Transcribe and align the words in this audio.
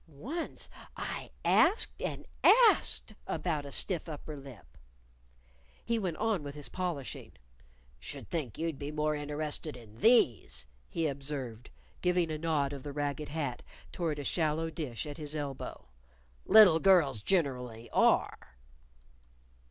"Once 0.07 0.67
I 0.97 1.29
asked 1.45 2.01
and 2.01 2.25
asked 2.43 3.13
about 3.27 3.67
a 3.67 3.71
stiff 3.71 4.09
upper 4.09 4.35
lip." 4.35 4.75
He 5.85 5.99
went 5.99 6.17
on 6.17 6.41
with 6.41 6.55
his 6.55 6.69
polishing. 6.69 7.33
"Should 7.99 8.27
think 8.27 8.57
you'd 8.57 8.79
be 8.79 8.91
more 8.91 9.13
interested 9.13 9.77
in 9.77 9.99
these," 9.99 10.65
he 10.89 11.05
observed, 11.05 11.69
giving 12.01 12.31
a 12.31 12.39
nod 12.39 12.73
of 12.73 12.81
the 12.81 12.91
ragged 12.91 13.29
hat 13.29 13.61
toward 13.91 14.17
a 14.17 14.23
shallow 14.23 14.71
dish 14.71 15.05
at 15.05 15.17
his 15.19 15.35
elbow. 15.35 15.87
"Little 16.45 16.79
girls 16.79 17.21
generally 17.21 17.87
are." 17.91 18.57